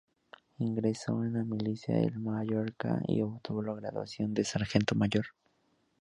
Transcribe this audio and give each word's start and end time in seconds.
Ingresó 0.57 1.23
en 1.23 1.33
la 1.33 1.43
milicia 1.43 1.93
de 1.95 2.09
Mallorca 2.09 3.01
y 3.07 3.21
obtuvo 3.21 3.61
la 3.61 3.75
graduación 3.75 4.33
de 4.33 4.43
sargento 4.43 4.95
mayor. 4.95 5.27